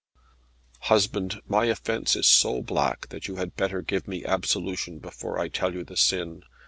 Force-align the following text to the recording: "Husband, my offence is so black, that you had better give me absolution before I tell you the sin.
"Husband, 0.89 1.41
my 1.47 1.65
offence 1.65 2.15
is 2.15 2.25
so 2.25 2.63
black, 2.63 3.09
that 3.09 3.27
you 3.27 3.35
had 3.35 3.55
better 3.55 3.83
give 3.83 4.07
me 4.07 4.25
absolution 4.25 4.97
before 4.97 5.37
I 5.37 5.47
tell 5.47 5.75
you 5.75 5.83
the 5.83 5.95
sin. 5.95 6.41